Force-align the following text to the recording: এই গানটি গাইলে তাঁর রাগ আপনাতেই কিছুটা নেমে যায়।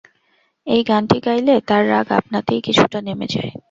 এই 0.67 0.81
গানটি 0.89 1.17
গাইলে 1.25 1.53
তাঁর 1.67 1.83
রাগ 1.91 2.07
আপনাতেই 2.19 2.61
কিছুটা 2.67 2.99
নেমে 3.01 3.27
যায়। 3.33 3.51